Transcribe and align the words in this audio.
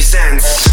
presents. 0.00 0.70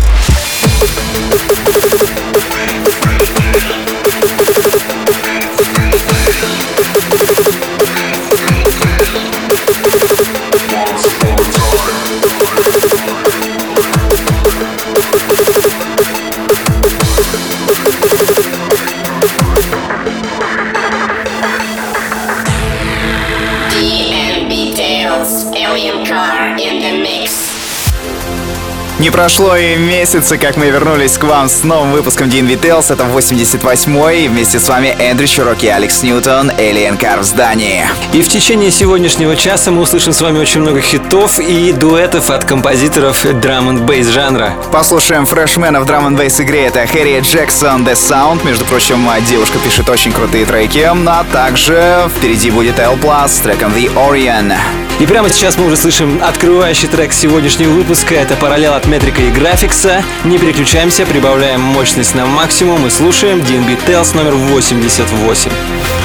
Прошло 29.17 29.55
и 29.55 29.77
месяца, 29.77 30.37
как 30.37 30.57
мы 30.57 30.67
вернулись 30.67 31.17
к 31.17 31.23
вам 31.23 31.49
с 31.49 31.63
новым 31.63 31.91
выпуском 31.91 32.29
DNV 32.29 32.61
Tales. 32.61 32.93
Это 32.93 33.05
88-й. 33.05 34.25
И 34.25 34.27
вместе 34.27 34.59
с 34.59 34.69
вами 34.69 34.95
Эндрю 34.99 35.25
Чурок 35.25 35.63
и 35.63 35.67
Алекс 35.67 36.03
Ньютон, 36.03 36.51
Alien 36.51 36.99
Car 36.99 37.21
в 37.21 37.23
здании. 37.23 37.87
И 38.13 38.21
в 38.21 38.27
течение 38.27 38.69
сегодняшнего 38.69 39.35
часа 39.35 39.71
мы 39.71 39.81
услышим 39.81 40.13
с 40.13 40.21
вами 40.21 40.37
очень 40.37 40.61
много 40.61 40.81
хитов 40.81 41.39
и 41.39 41.71
дуэтов 41.73 42.29
от 42.29 42.45
композиторов 42.45 43.25
драм 43.41 43.67
н 43.69 43.85
бейс 43.87 44.05
жанра. 44.05 44.53
Послушаем 44.71 45.25
фрешмена 45.25 45.81
в 45.81 45.87
драм 45.87 46.05
н 46.05 46.15
бейс 46.15 46.39
игре. 46.39 46.67
Это 46.67 46.85
Хэрри 46.85 47.19
Джексон 47.21 47.87
The 47.87 47.93
Sound. 47.93 48.45
Между 48.45 48.65
прочим, 48.65 49.09
девушка 49.27 49.57
пишет 49.57 49.89
очень 49.89 50.11
крутые 50.11 50.45
треки. 50.45 50.87
А 50.87 51.25
также 51.33 52.07
впереди 52.15 52.51
будет 52.51 52.77
L 52.79 52.99
с 53.27 53.39
треком 53.39 53.73
The 53.73 53.91
Orion. 53.95 54.53
И 54.99 55.05
прямо 55.05 55.29
сейчас 55.29 55.57
мы 55.57 55.67
уже 55.67 55.77
слышим 55.77 56.19
открывающий 56.23 56.87
трек 56.87 57.13
сегодняшнего 57.13 57.69
выпуска. 57.69 58.15
Это 58.15 58.35
параллел 58.35 58.73
от 58.73 58.87
метрика 59.07 59.21
и 59.21 59.31
графикса. 59.31 60.03
Не 60.25 60.37
переключаемся, 60.37 61.05
прибавляем 61.05 61.61
мощность 61.61 62.13
на 62.13 62.25
максимум 62.25 62.85
и 62.87 62.89
слушаем 62.89 63.39
DNB 63.39 63.79
Tales 63.85 64.15
номер 64.15 64.33
88. 64.33 65.96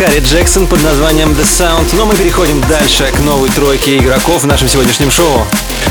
Харри 0.00 0.20
Джексон 0.20 0.66
под 0.66 0.82
названием 0.82 1.32
The 1.32 1.42
Sound, 1.42 1.94
но 1.94 2.06
мы 2.06 2.14
переходим 2.14 2.58
дальше 2.70 3.12
к 3.14 3.20
новой 3.20 3.50
тройке 3.50 3.98
игроков 3.98 4.44
в 4.44 4.46
нашем 4.46 4.66
сегодняшнем 4.66 5.10
шоу. 5.10 5.44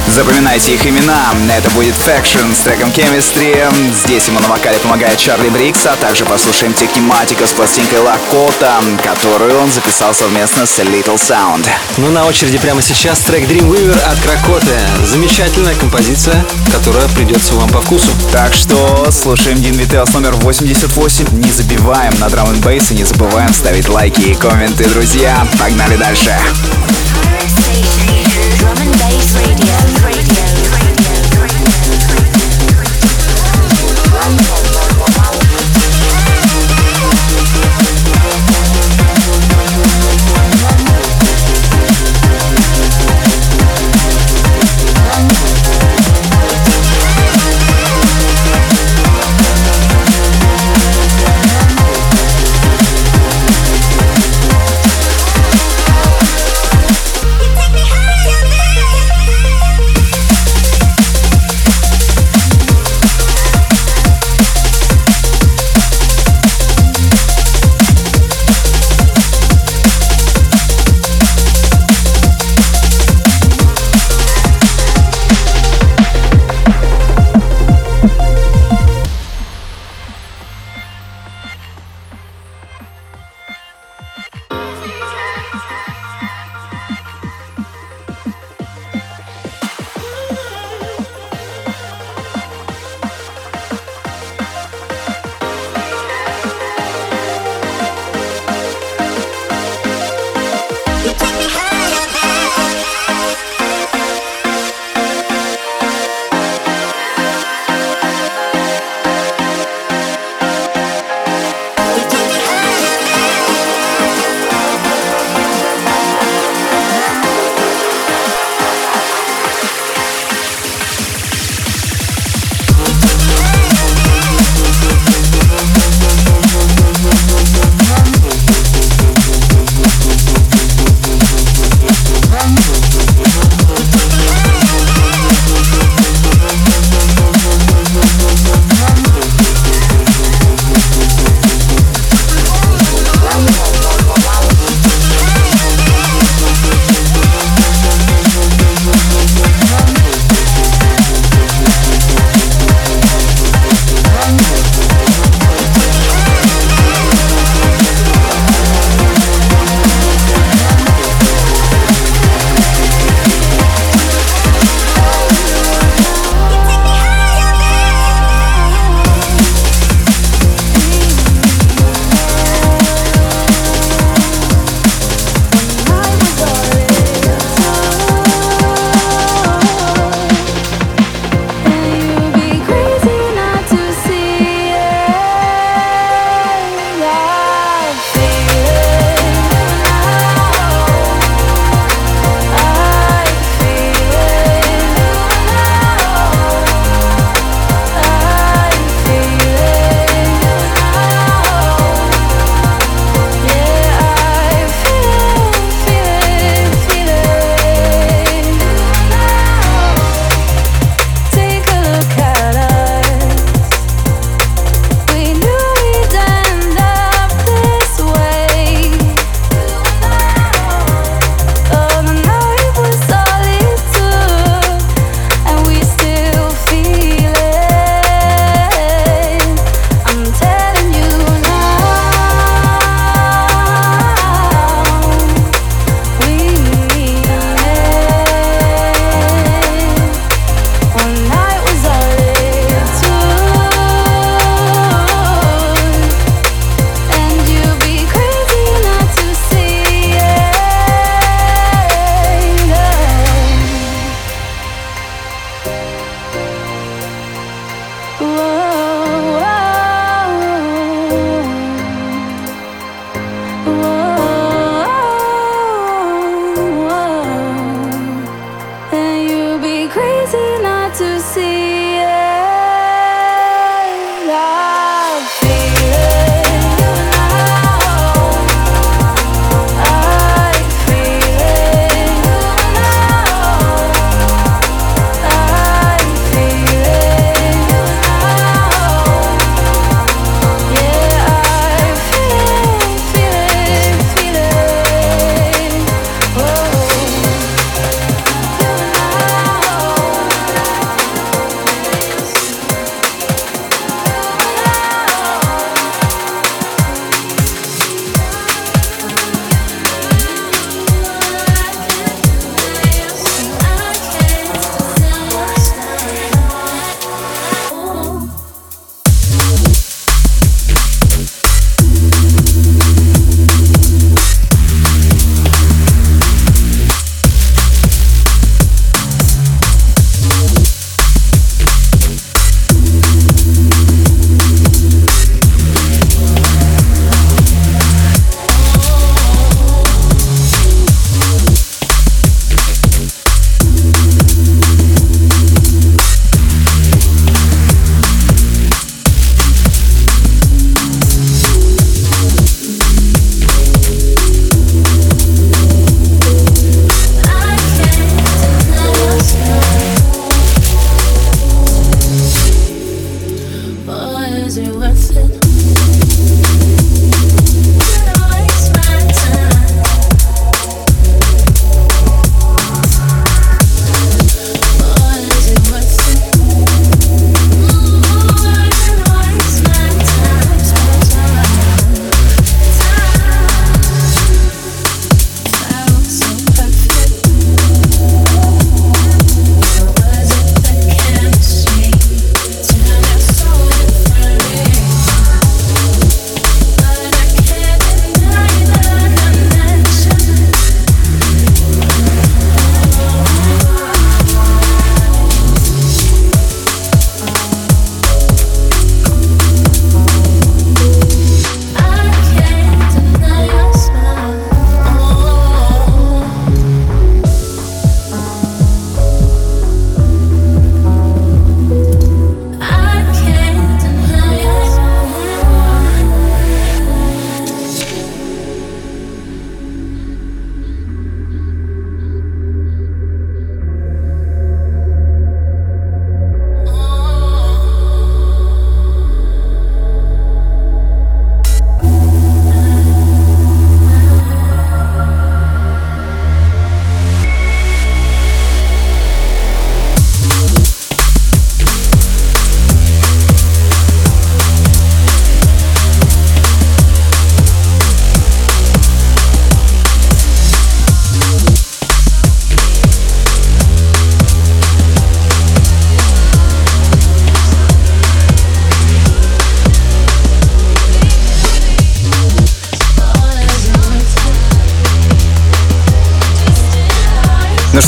Запоминайте 0.08 0.74
их 0.74 0.86
имена. 0.86 1.34
Это 1.56 1.70
будет 1.72 1.94
Faction 1.96 2.53
с 2.56 2.60
треком 2.60 2.89
Chemistry. 2.89 3.72
Здесь 4.03 4.27
ему 4.27 4.39
на 4.39 4.48
вокале 4.48 4.77
помогает 4.79 5.18
Чарли 5.18 5.50
Брикс, 5.50 5.86
а 5.86 5.96
также 5.96 6.25
послушаем 6.25 6.74
Техниматика 6.74 7.46
с 7.46 7.51
пластинкой 7.51 8.00
Лакота, 8.00 8.75
которую 9.03 9.60
он 9.60 9.72
записал 9.72 10.13
совместно 10.13 10.65
с 10.65 10.79
Little 10.79 11.15
Sound. 11.15 11.68
Ну, 11.98 12.10
на 12.10 12.25
очереди 12.25 12.58
прямо 12.58 12.82
сейчас 12.82 13.20
трек 13.20 13.48
Dreamweaver 13.50 14.00
от 14.12 14.20
Кракоты. 14.20 14.77
Замечательная 15.06 15.75
композиция, 15.75 16.44
которая 16.74 17.08
придется 17.10 17.53
вам 17.56 17.70
по 17.70 17.82
вкусу. 17.82 18.10
Так 18.32 18.53
что 18.53 19.08
слушаем 19.12 19.62
Дин 19.62 19.75
Витеос 19.75 20.13
номер 20.13 20.34
88. 20.36 21.27
Не 21.32 21.51
забиваем 21.51 22.13
на 22.20 22.29
драм 22.29 22.50
н 22.50 22.56
и 22.56 22.94
не 22.94 23.03
забываем 23.03 23.53
ставить 23.53 23.88
лайки 23.88 24.22
и 24.22 24.36
комменты, 24.36 24.86
друзья. 24.86 25.48
Погнали 25.60 25.98
дальше. 25.98 26.36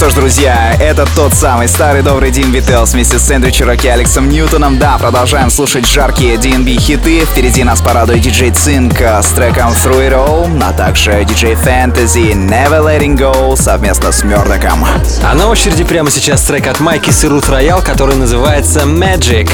что 0.01 0.09
ж, 0.09 0.13
друзья, 0.15 0.75
это 0.79 1.07
тот 1.15 1.31
самый 1.35 1.67
старый 1.67 2.01
добрый 2.01 2.31
Дин 2.31 2.51
Вителс 2.51 2.93
вместе 2.93 3.19
с 3.19 3.27
сэндвичем 3.27 3.67
Роки 3.67 3.85
Алексом 3.85 4.29
Ньютоном. 4.29 4.79
Да, 4.79 4.97
продолжаем 4.97 5.51
слушать 5.51 5.87
жаркие 5.87 6.37
DNB 6.37 6.75
хиты. 6.79 7.19
Впереди 7.23 7.63
нас 7.63 7.81
порадует 7.81 8.21
диджей 8.21 8.49
Цинк 8.49 8.99
э, 8.99 9.21
с 9.21 9.27
треком 9.27 9.73
Through 9.73 10.09
It 10.09 10.13
All, 10.13 10.63
а 10.63 10.73
также 10.73 11.23
диджей 11.23 11.53
Fantasy 11.53 12.33
Never 12.33 12.83
Letting 12.83 13.15
Go 13.15 13.55
совместно 13.55 14.11
с 14.11 14.23
Мёрдоком. 14.23 14.83
А 15.23 15.35
на 15.35 15.47
очереди 15.47 15.83
прямо 15.83 16.09
сейчас 16.09 16.41
трек 16.41 16.65
от 16.65 16.79
Майки 16.79 17.11
Сирут 17.11 17.47
Роял, 17.47 17.83
который 17.83 18.15
называется 18.15 18.79
Magic. 18.85 19.51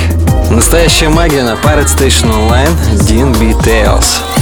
Настоящая 0.50 1.10
магия 1.10 1.44
на 1.44 1.56
Pirate 1.56 1.94
Station 1.94 2.32
Online 2.32 2.74
DNB 2.94 3.52
Tales. 3.66 4.37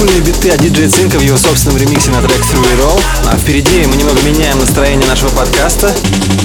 Олдскульные 0.00 0.20
биты 0.20 0.50
от 0.50 0.62
диджея 0.62 0.88
Цинка 0.88 1.18
в 1.18 1.22
его 1.22 1.36
собственном 1.36 1.76
ремиксе 1.76 2.10
на 2.10 2.22
трек 2.22 2.38
Through 2.38 2.64
It 2.64 2.80
All. 2.80 3.02
А 3.30 3.36
впереди 3.36 3.84
мы 3.86 3.96
немного 3.96 4.20
меняем 4.22 4.58
настроение 4.58 5.06
нашего 5.06 5.28
подкаста 5.30 5.92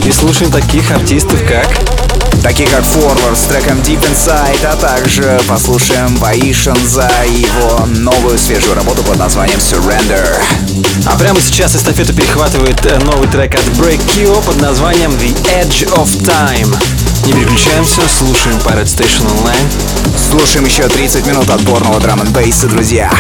и 0.06 0.12
слушаем 0.12 0.52
таких 0.52 0.92
артистов, 0.92 1.40
как... 1.48 1.68
Такие 2.44 2.70
как 2.70 2.84
Forward 2.84 3.36
с 3.36 3.44
треком 3.46 3.80
Deep 3.80 4.02
Inside, 4.02 4.66
а 4.66 4.76
также 4.76 5.40
послушаем 5.48 6.16
Ваишен 6.18 6.78
за 6.86 7.10
его 7.28 7.86
новую 7.88 8.38
свежую 8.38 8.76
работу 8.76 9.02
под 9.04 9.18
названием 9.18 9.58
Surrender. 9.58 10.28
А 11.06 11.18
прямо 11.18 11.40
сейчас 11.42 11.76
эстафету 11.76 12.14
перехватывает 12.14 12.86
э, 12.86 13.00
новый 13.00 13.28
трек 13.30 13.56
от 13.56 13.64
Break 13.80 14.00
Kyo 14.14 14.44
под 14.46 14.62
названием 14.62 15.12
The 15.12 15.34
Edge 15.60 15.88
of 15.96 16.10
Time. 16.22 16.76
Не 17.26 17.34
переключаемся, 17.34 18.02
слушаем 18.08 18.58
Pirate 18.58 18.86
Station 18.86 19.26
Online. 19.26 19.96
Слушаем 20.30 20.66
еще 20.66 20.88
30 20.88 21.26
минут 21.26 21.50
отборного 21.50 22.00
драм 22.00 22.22
н 22.22 22.32
бейса, 22.32 22.68
друзья. 22.68 23.12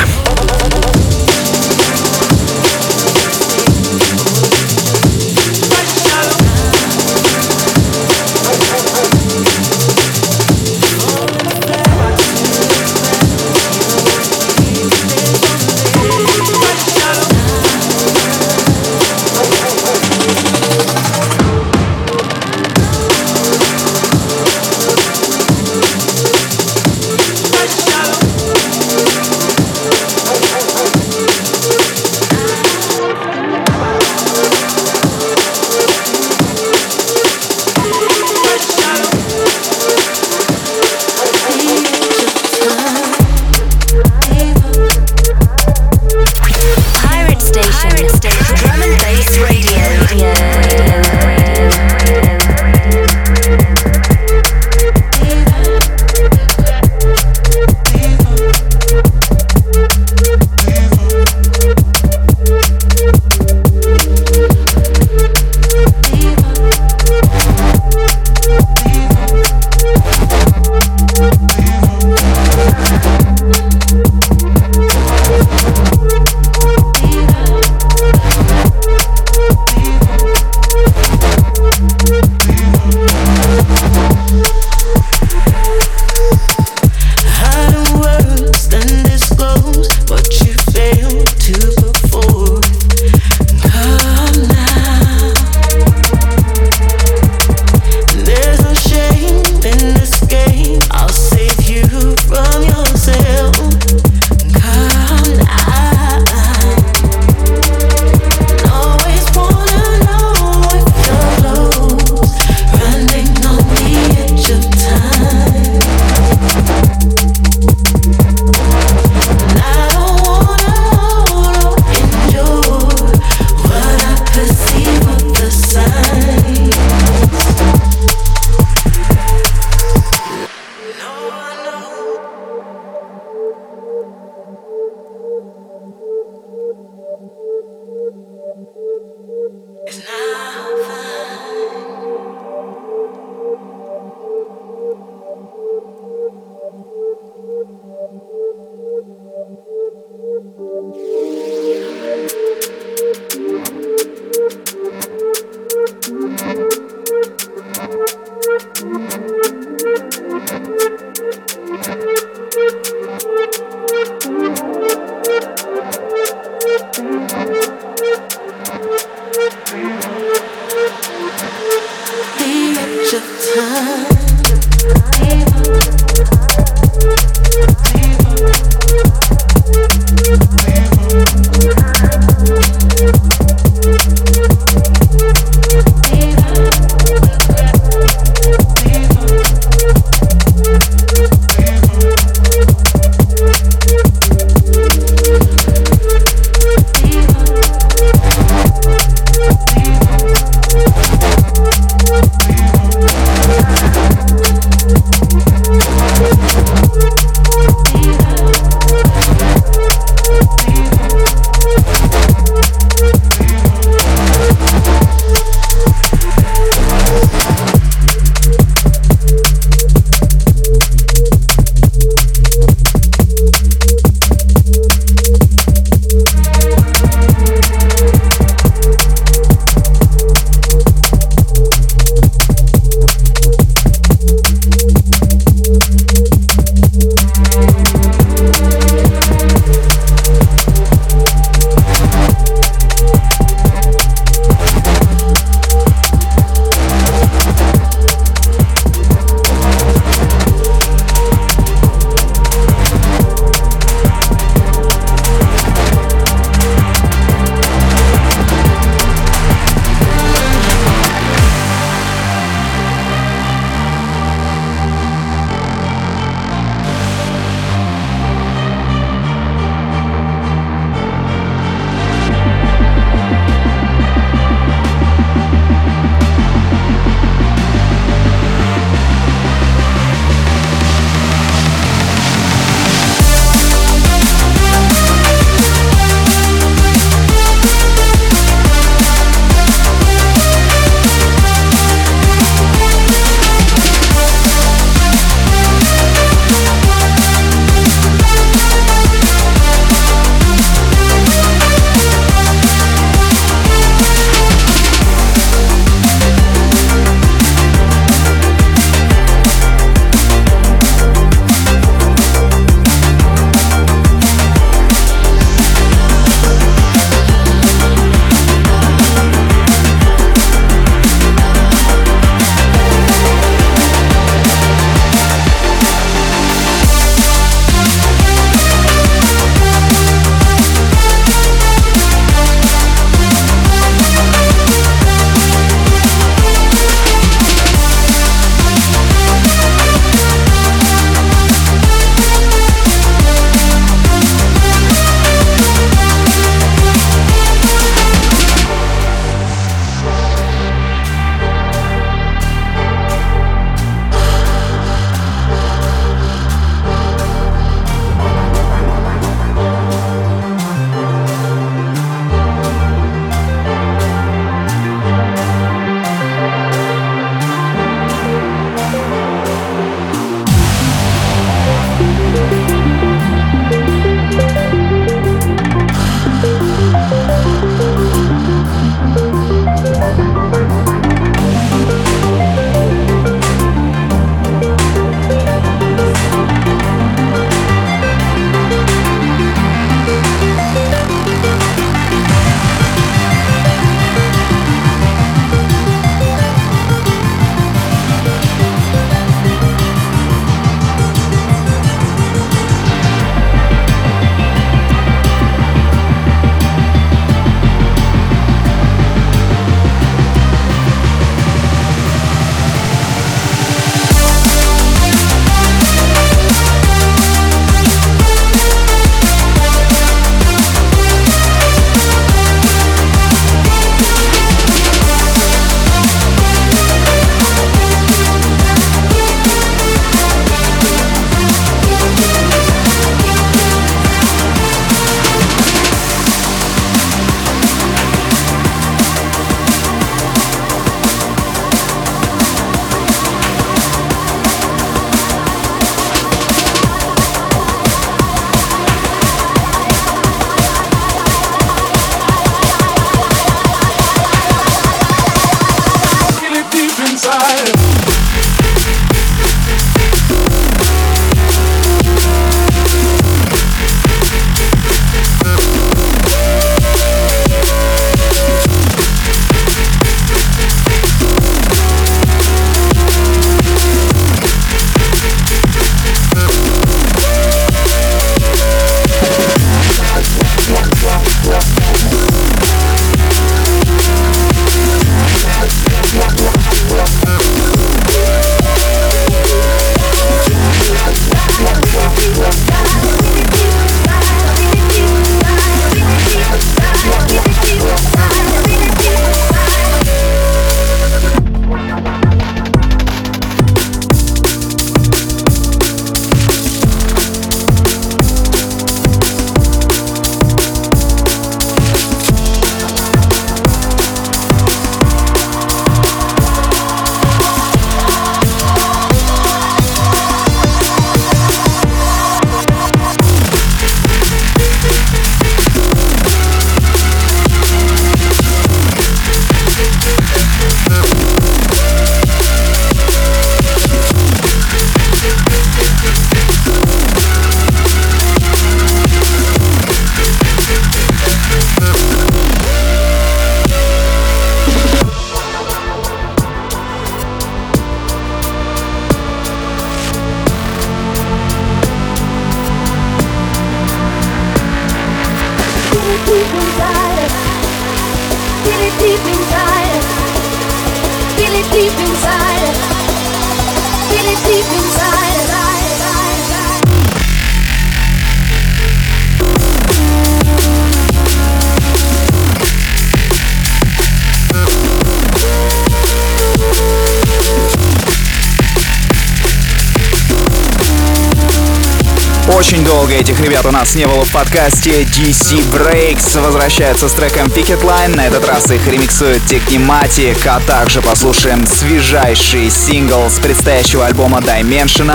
Нас 583.86 583.95
не 583.95 584.07
было 584.07 584.25
в 584.25 584.31
подкасте. 584.31 585.03
DC 585.03 585.61
Breaks 585.71 586.41
возвращается 586.41 587.07
с 587.07 587.13
треком 587.13 587.45
Picket 587.47 587.83
Line. 587.83 588.15
На 588.15 588.25
этот 588.25 588.47
раз 588.47 588.71
их 588.71 588.88
ремиксует 588.88 589.43
Technimatic, 589.43 590.47
а 590.47 590.59
также 590.61 591.03
послушаем 591.03 591.67
свежайший 591.67 592.71
сингл 592.71 593.29
с 593.29 593.38
предстоящего 593.38 594.07
альбома 594.07 594.39
Dimension 594.39 595.11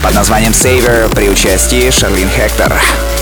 под 0.00 0.14
названием 0.14 0.52
Saver 0.52 1.12
при 1.12 1.28
участии 1.28 1.90
Шарлин 1.90 2.28
Хектор. 2.28 2.72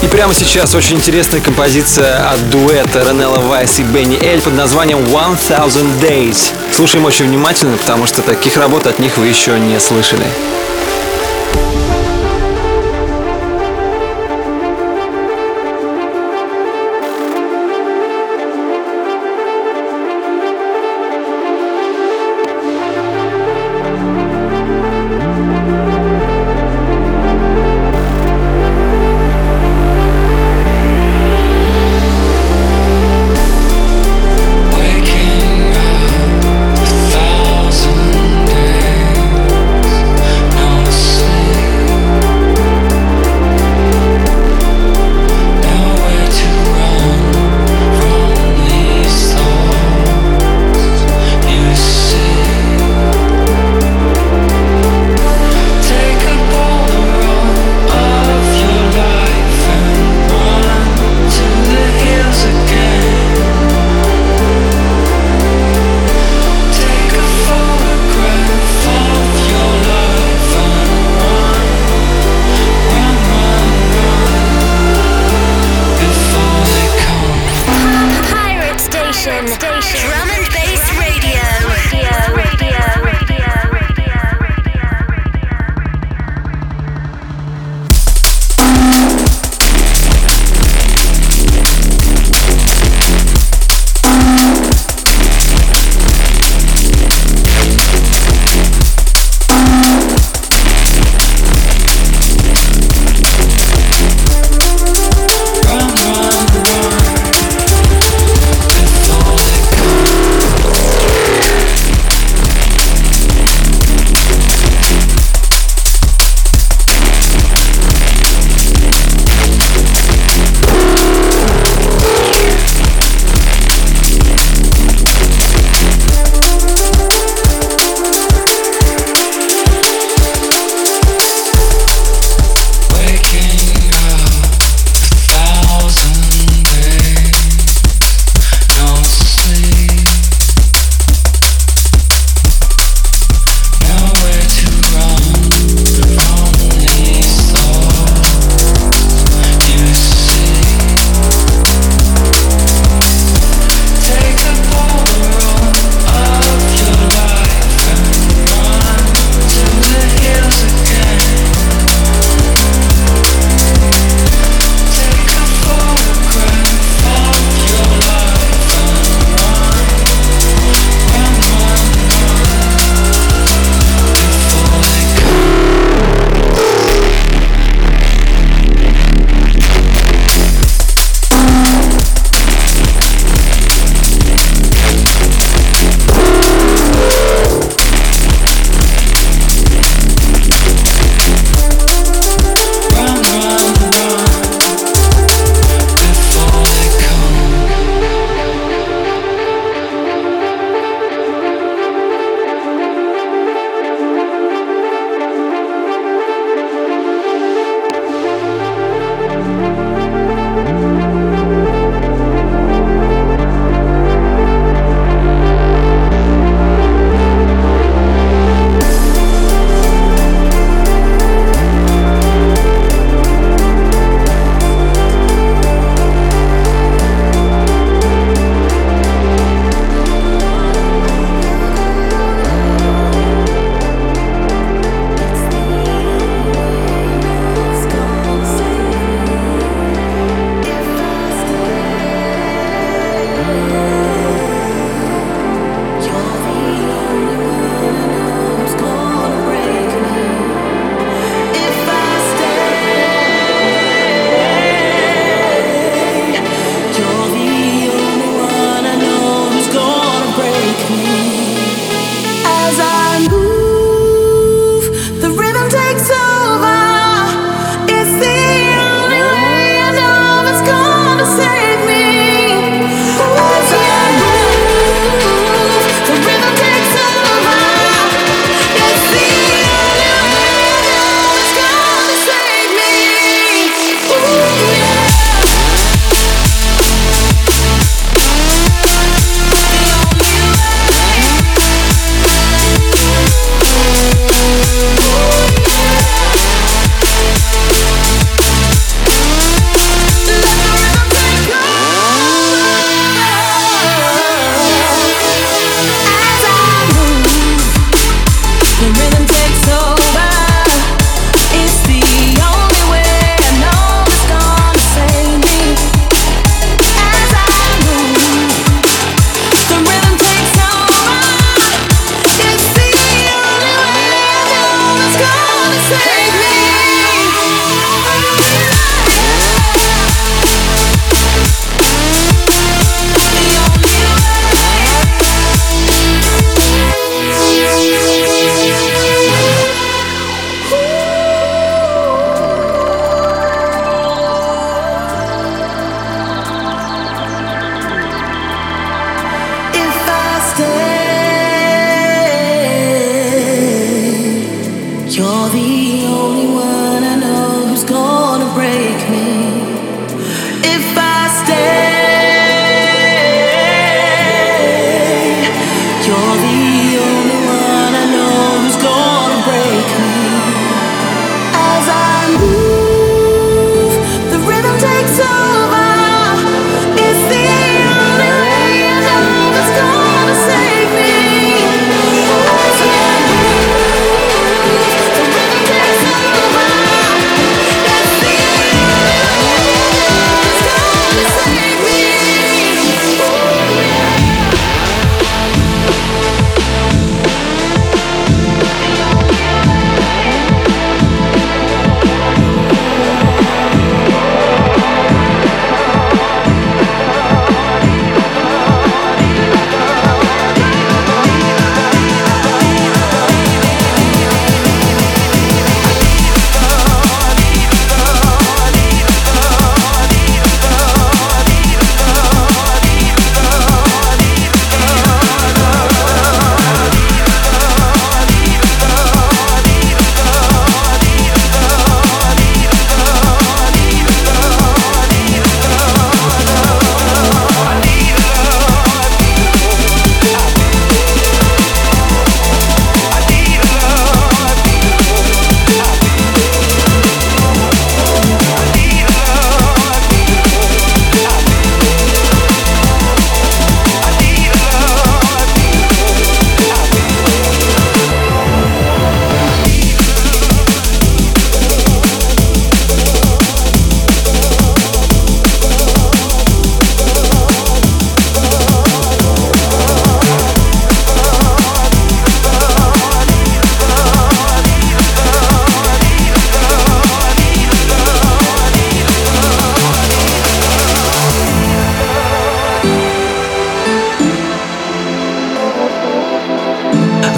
И 0.03 0.09
прямо 0.09 0.35
сейчас 0.35 0.75
очень 0.75 0.97
интересная 0.97 1.41
композиция 1.41 2.29
от 2.29 2.51
дуэта 2.51 3.03
Ренелла 3.09 3.39
Вайс 3.39 3.79
и 3.79 3.85
Бенни 3.85 4.23
Эль 4.23 4.43
под 4.43 4.55
названием 4.55 4.99
One 4.99 5.39
Thousand 5.39 6.03
Days. 6.03 6.53
Слушаем 6.71 7.07
очень 7.07 7.29
внимательно, 7.29 7.79
потому 7.79 8.05
что 8.05 8.21
таких 8.21 8.59
работ 8.59 8.87
от 8.87 8.99
них 8.99 9.17
вы 9.17 9.27
еще 9.29 9.59
не 9.59 9.81
слышали. 9.81 10.27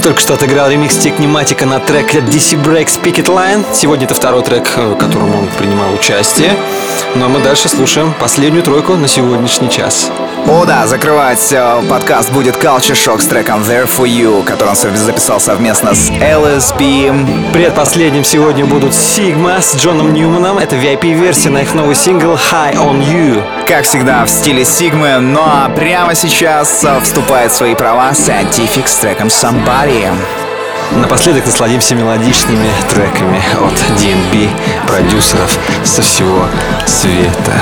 Только 0.04 0.20
что 0.20 0.34
отыграл 0.34 0.68
ремикс 0.68 0.98
Техниматика 0.98 1.64
на 1.64 1.80
трек 1.80 2.14
DC 2.14 2.62
Breaks 2.62 3.00
Picket 3.02 3.24
Line. 3.24 3.64
Сегодня 3.72 4.04
это 4.04 4.12
второй 4.12 4.42
трек, 4.42 4.76
в 4.76 4.96
котором 4.96 5.34
он 5.34 5.48
принимал 5.58 5.94
участие. 5.94 6.52
Ну 7.14 7.24
а 7.24 7.28
мы 7.28 7.40
дальше 7.40 7.70
слушаем 7.70 8.12
последнюю 8.20 8.62
тройку 8.62 8.96
на 8.96 9.08
сегодняшний 9.08 9.70
час. 9.70 10.10
О 10.46 10.66
да, 10.66 10.86
закрывать 10.86 11.52
э, 11.52 11.82
подкаст 11.88 12.30
будет 12.30 12.56
Culture 12.56 12.92
Shock 12.92 13.22
с 13.22 13.26
треком 13.26 13.62
There 13.62 13.88
For 13.88 14.06
You, 14.06 14.44
который 14.44 14.70
он 14.70 14.76
записал 14.76 15.40
совместно 15.40 15.94
с 15.94 16.10
LSP. 16.10 17.52
Предпоследним 17.54 18.24
сегодня 18.24 18.66
будут 18.66 18.92
Sigma 18.92 19.62
с 19.62 19.74
Джоном 19.74 20.12
Ньюманом. 20.12 20.58
Это 20.58 20.76
VIP-версия 20.76 21.48
на 21.48 21.62
их 21.62 21.72
новый 21.72 21.94
сингл 21.94 22.34
High 22.34 22.74
On 22.74 23.00
You. 23.00 23.42
Как 23.66 23.86
всегда 23.86 24.22
в 24.26 24.28
стиле 24.28 24.66
Сигмы, 24.66 25.18
ну 25.18 25.40
а 25.42 25.70
прямо 25.70 26.14
сейчас 26.14 26.84
э, 26.84 27.00
вступает 27.00 27.50
в 27.50 27.54
свои 27.54 27.74
права 27.74 28.10
Scientific 28.10 28.86
с 28.86 28.96
треком 28.96 29.28
Somebody. 29.28 30.12
Напоследок 30.92 31.46
насладимся 31.46 31.94
мелодичными 31.94 32.68
треками 32.90 33.42
от 33.62 33.72
DNB, 33.98 34.50
продюсеров 34.86 35.58
со 35.84 36.02
всего 36.02 36.44
света. 36.84 37.54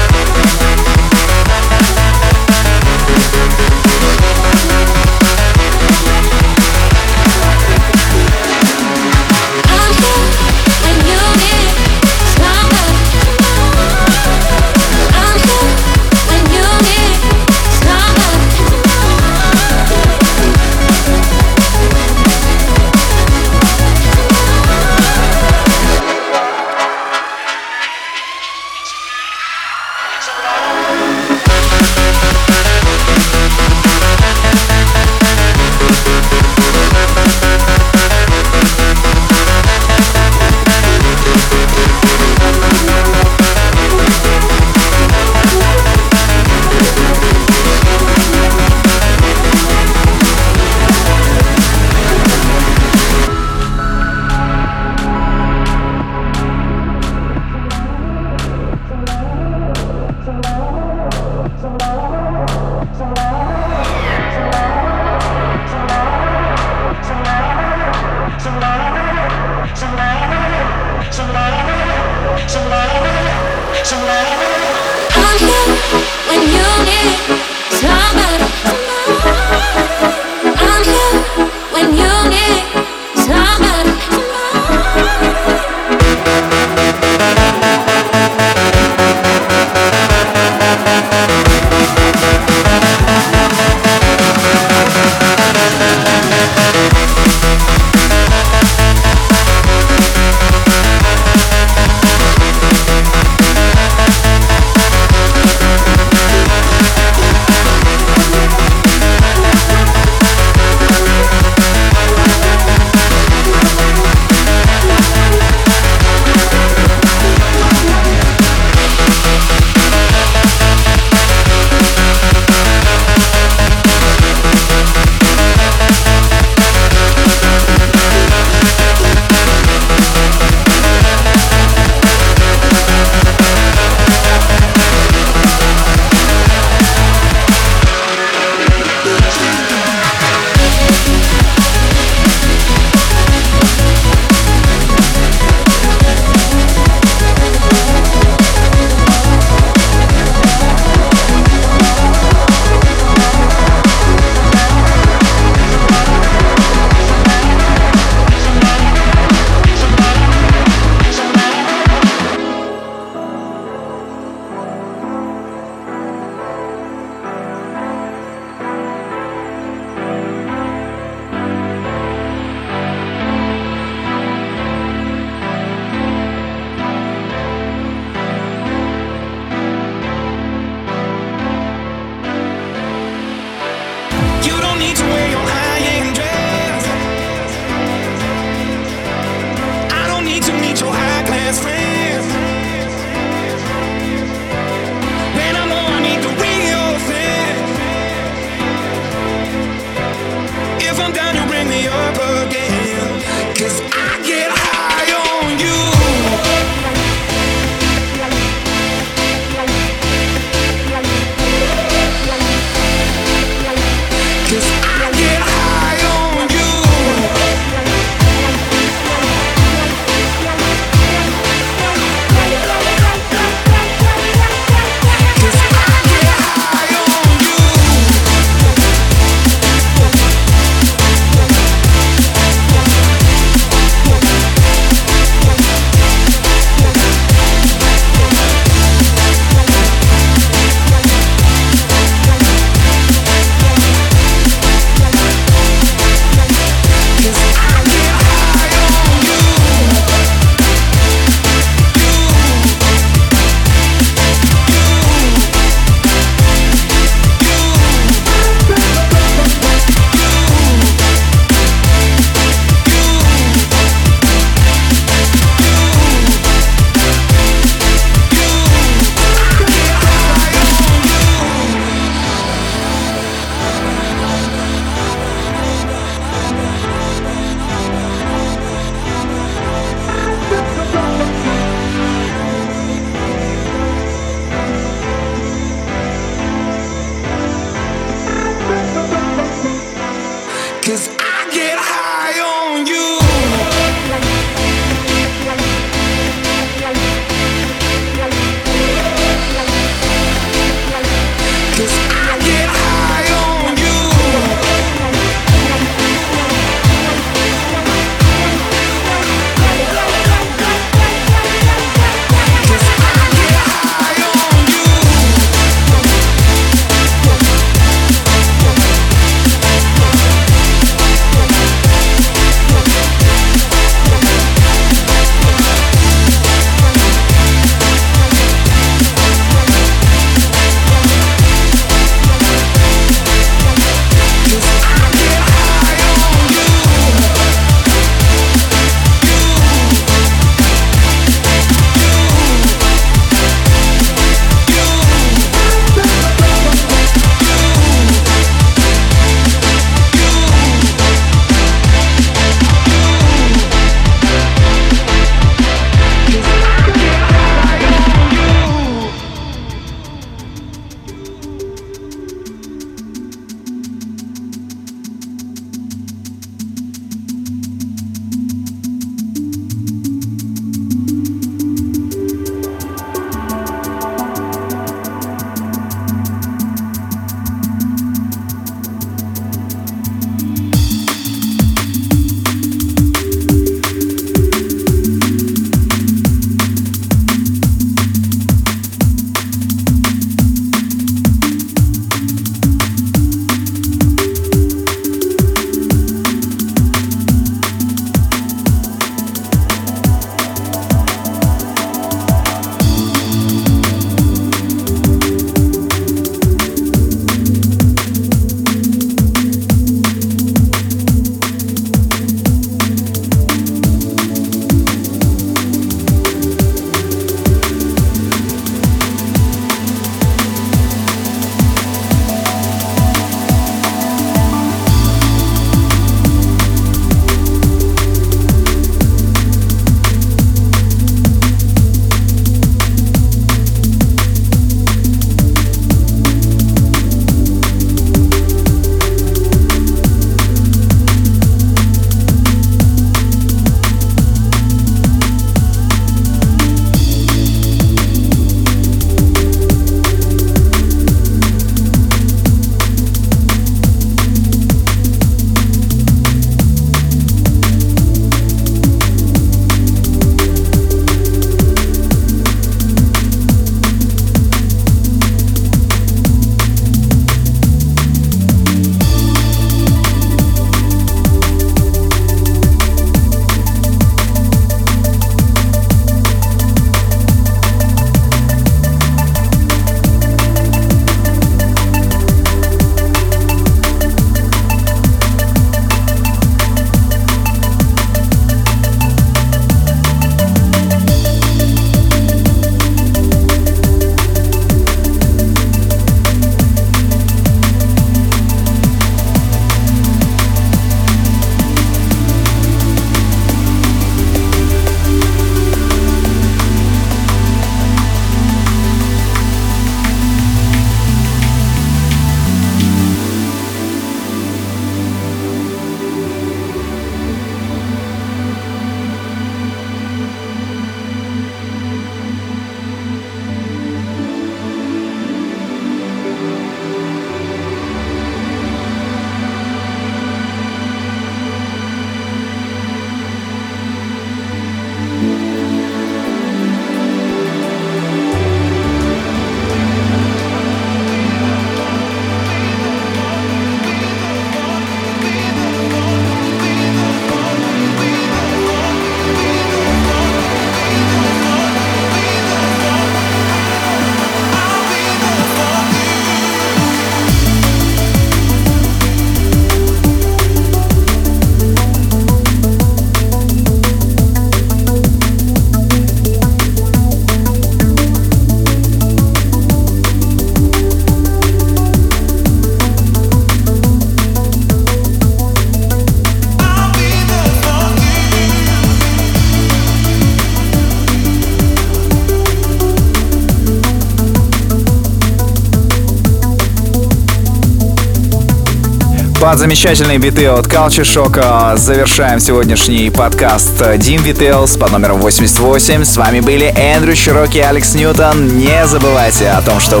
Под 589.42 589.58
замечательные 589.58 590.18
биты 590.18 590.46
от 590.46 590.68
Culture 590.68 591.02
Shock 591.02 591.76
завершаем 591.76 592.38
сегодняшний 592.38 593.10
подкаст 593.10 593.72
Дим 593.98 594.22
Details 594.22 594.78
под 594.78 594.92
номером 594.92 595.18
88. 595.18 596.04
С 596.04 596.16
вами 596.16 596.38
были 596.38 596.72
Эндрю 596.76 597.16
Широки 597.16 597.58
и 597.58 597.60
Алекс 597.60 597.92
Ньютон. 597.96 598.56
Не 598.56 598.86
забывайте 598.86 599.48
о 599.48 599.60
том, 599.62 599.80
что 599.80 600.00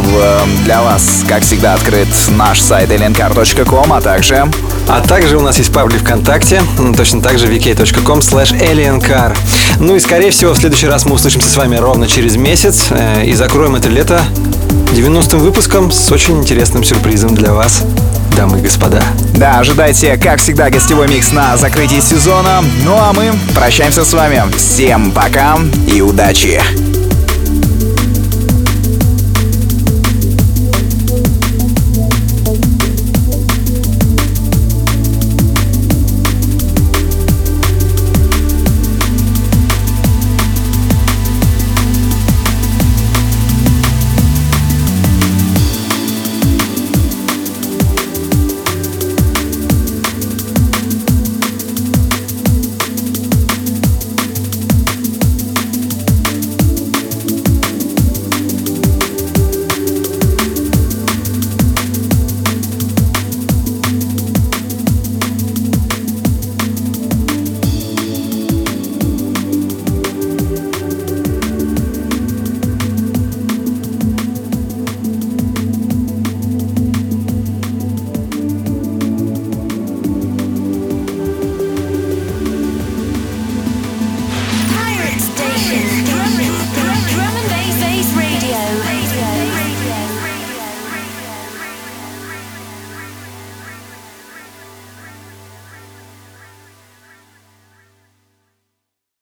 для 0.64 0.80
вас, 0.82 1.24
как 1.28 1.42
всегда, 1.42 1.74
открыт 1.74 2.06
наш 2.28 2.60
сайт 2.60 2.90
aliencar.com, 2.90 3.92
а 3.92 4.00
также... 4.00 4.48
А 4.86 5.00
также 5.00 5.36
у 5.36 5.40
нас 5.40 5.58
есть 5.58 5.72
паблик 5.72 6.02
ВКонтакте, 6.02 6.62
точно 6.96 7.20
так 7.20 7.40
же 7.40 7.48
vk.com 7.48 8.20
slash 8.20 8.56
aliencar. 8.60 9.36
Ну 9.80 9.96
и, 9.96 9.98
скорее 9.98 10.30
всего, 10.30 10.52
в 10.52 10.56
следующий 10.56 10.86
раз 10.86 11.04
мы 11.04 11.14
услышимся 11.16 11.48
с 11.48 11.56
вами 11.56 11.74
ровно 11.74 12.06
через 12.06 12.36
месяц 12.36 12.86
э, 12.90 13.26
и 13.26 13.34
закроем 13.34 13.74
это 13.74 13.88
лето 13.88 14.22
90-м 14.92 15.40
выпуском 15.40 15.90
с 15.90 16.12
очень 16.12 16.38
интересным 16.38 16.84
сюрпризом 16.84 17.34
для 17.34 17.52
вас 17.52 17.82
дамы 18.36 18.58
и 18.58 18.62
господа. 18.62 19.02
Да, 19.34 19.58
ожидайте, 19.58 20.16
как 20.16 20.40
всегда, 20.40 20.70
гостевой 20.70 21.08
микс 21.08 21.32
на 21.32 21.56
закрытии 21.56 22.00
сезона. 22.00 22.62
Ну 22.84 22.96
а 22.96 23.12
мы 23.12 23.32
прощаемся 23.54 24.04
с 24.04 24.12
вами. 24.12 24.42
Всем 24.56 25.10
пока 25.12 25.58
и 25.86 26.00
удачи! 26.00 26.60